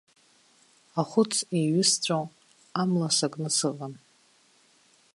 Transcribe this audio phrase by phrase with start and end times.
[0.99, 2.19] Ахәыц еиҩысҵәо
[2.81, 3.93] амла сакны сыҟан.